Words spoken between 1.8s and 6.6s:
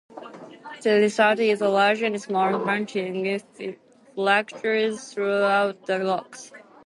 and small branching fractures throughout the rocks.